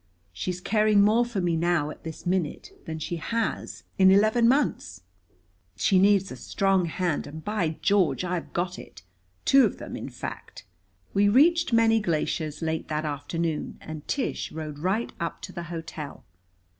She's 0.33 0.59
caring 0.61 1.03
more 1.03 1.23
for 1.23 1.41
me 1.41 1.55
now, 1.55 1.91
at 1.91 2.03
this 2.03 2.25
minute, 2.25 2.71
than 2.85 2.97
she 2.97 3.17
has 3.17 3.83
in 3.99 4.09
eleven 4.09 4.47
months. 4.47 5.03
She 5.75 5.99
needs 5.99 6.31
a 6.31 6.35
strong 6.35 6.85
hand, 6.85 7.27
and, 7.27 7.45
by 7.45 7.77
George! 7.83 8.23
I've 8.23 8.51
got 8.51 8.79
it 8.79 9.03
two 9.45 9.63
of 9.63 9.77
them, 9.77 9.95
in 9.95 10.09
fact." 10.09 10.65
We 11.13 11.29
reached 11.29 11.71
Many 11.71 11.99
Glaciers 11.99 12.63
late 12.63 12.87
that 12.87 13.05
afternoon, 13.05 13.77
and 13.79 14.07
Tish 14.07 14.51
rode 14.51 14.79
right 14.79 15.13
up 15.19 15.39
to 15.43 15.51
the 15.51 15.65
hotel. 15.69 16.25